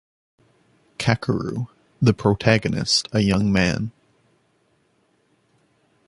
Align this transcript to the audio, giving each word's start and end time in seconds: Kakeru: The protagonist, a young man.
Kakeru: 0.97 1.67
The 2.01 2.15
protagonist, 2.15 3.07
a 3.11 3.19
young 3.19 3.51
man. 3.51 3.91